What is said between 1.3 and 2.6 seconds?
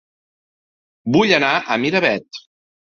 anar a Miravet